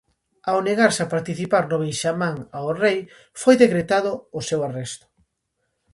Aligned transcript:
Ao 0.49 0.59
negarse 0.69 1.01
a 1.03 1.11
participar 1.15 1.63
no 1.67 1.77
beixamán 1.83 2.35
ao 2.57 2.67
rei, 2.83 2.97
foi 3.41 3.55
decretado 3.63 4.11
o 4.39 4.41
seu 4.49 4.59
arresto. 4.67 5.05